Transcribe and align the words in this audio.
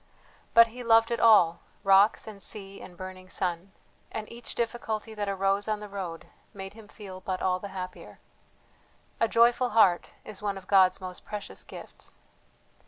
But 0.55 0.65
he 0.73 0.83
loved 0.83 1.11
it 1.11 1.19
all, 1.19 1.59
rocks 1.83 2.25
and 2.25 2.41
sea 2.41 2.81
and 2.81 2.97
burning 2.97 3.29
sun; 3.29 3.71
and 4.11 4.27
each 4.31 4.55
difficulty 4.55 5.13
that 5.13 5.29
arose 5.29 5.67
on 5.67 5.79
the 5.79 5.87
road 5.87 6.25
made 6.55 6.73
him 6.73 6.87
feel 6.87 7.19
but 7.21 7.39
all 7.39 7.59
the 7.59 7.67
happier. 7.67 8.17
A 9.19 9.27
joyful 9.27 9.69
heart 9.77 10.09
is 10.25 10.41
one 10.41 10.57
of 10.57 10.65
God's 10.65 10.99
most 11.01 11.23
precious 11.23 11.63
gifts. 11.63 12.17